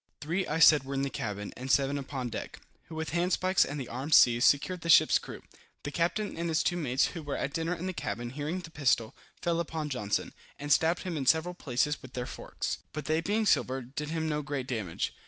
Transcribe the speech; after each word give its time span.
Three, 0.19 0.47
I 0.47 0.57
said, 0.57 0.83
were 0.83 0.95
in 0.95 1.03
the 1.03 1.11
cabin, 1.11 1.53
and 1.55 1.69
seven 1.69 1.99
upon 1.99 2.29
deck, 2.29 2.59
who 2.85 2.95
with 2.95 3.11
handspikes 3.11 3.63
and 3.63 3.79
the 3.79 3.87
arms 3.87 4.15
seized, 4.15 4.47
secured 4.47 4.81
the 4.81 4.89
ship's 4.89 5.19
crew. 5.19 5.43
The 5.83 5.91
captain 5.91 6.35
and 6.35 6.49
his 6.49 6.63
two 6.63 6.75
mates, 6.75 7.09
who 7.09 7.21
were 7.21 7.37
at 7.37 7.53
dinner 7.53 7.75
in 7.75 7.85
the 7.85 7.93
cabin, 7.93 8.31
hearing 8.31 8.61
the 8.61 8.71
pistol, 8.71 9.15
fell 9.43 9.59
upon 9.59 9.89
Johnson, 9.89 10.33
and 10.57 10.73
stabbed 10.73 11.03
him 11.03 11.17
in 11.17 11.27
several 11.27 11.53
places 11.53 12.01
with 12.01 12.13
their 12.13 12.25
forks, 12.25 12.79
but 12.93 13.05
they 13.05 13.21
being 13.21 13.45
silver, 13.45 13.79
did 13.83 14.09
him 14.09 14.27
no 14.27 14.41
great 14.41 14.65
damage. 14.65 15.13